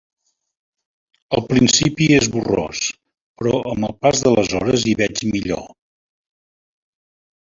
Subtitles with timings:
[1.39, 2.81] Al principi és borrós,
[3.41, 5.69] però amb el pas de les hores hi veig millor.